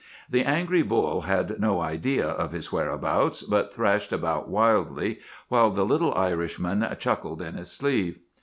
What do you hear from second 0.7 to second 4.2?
bull had no idea of his whereabouts, but thrashed